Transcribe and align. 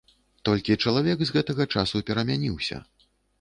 Толькі 0.47 0.77
чалавек 0.83 1.21
з 1.25 1.35
гэтага 1.35 1.67
часу 1.75 2.03
перамяніўся. 2.09 2.81